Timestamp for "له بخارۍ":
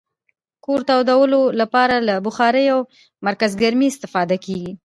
2.07-2.65